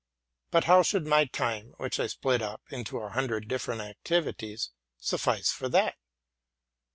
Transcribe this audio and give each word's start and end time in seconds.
But 0.49 0.63
how 0.63 0.81
should 0.81 1.05
my 1.05 1.25
time, 1.25 1.75
which 1.77 1.99
I 1.99 2.07
split 2.07 2.41
up 2.41 2.63
into 2.71 2.99
an 3.03 3.11
hundred 3.11 3.47
different 3.47 3.81
activities, 3.81 4.71
suffice 4.97 5.51
for 5.51 5.69
that? 5.69 5.95